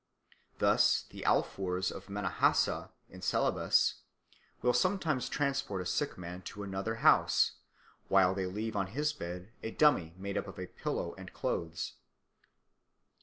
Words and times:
Thus 0.57 1.03
the 1.11 1.23
Alfoors 1.27 1.91
of 1.91 2.07
Minahassa, 2.07 2.89
in 3.07 3.21
Celebes, 3.21 3.97
will 4.63 4.73
sometimes 4.73 5.29
transport 5.29 5.79
a 5.79 5.85
sick 5.85 6.17
man 6.17 6.41
to 6.49 6.63
another 6.63 6.95
house, 7.05 7.51
while 8.07 8.33
they 8.33 8.47
leave 8.47 8.75
on 8.75 8.87
his 8.87 9.13
bed 9.13 9.51
a 9.61 9.69
dummy 9.69 10.15
made 10.17 10.39
up 10.39 10.47
of 10.47 10.57
a 10.57 10.65
pillow 10.65 11.13
and 11.19 11.31
clothes. 11.33 11.97